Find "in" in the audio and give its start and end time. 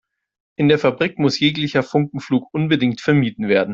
0.57-0.67